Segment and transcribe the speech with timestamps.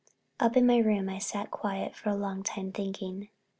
[0.39, 3.29] Up in my room I sat quiet for a long time thinking.